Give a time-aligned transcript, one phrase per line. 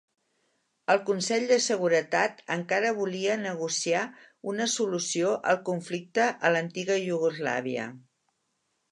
[0.91, 4.01] El Consell de Seguretat encara volia negociar
[4.53, 7.85] una solució al conflicte a l'antiga Iugoslàvia.